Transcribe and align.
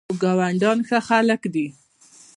زموږ 0.09 0.19
ګاونډیان 0.23 0.77
ښه 0.87 0.99
خلک 1.09 1.41
دي 1.53 1.67